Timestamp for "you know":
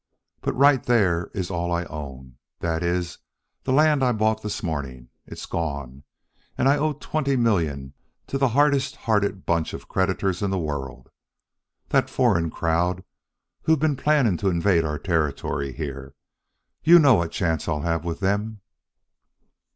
16.83-17.13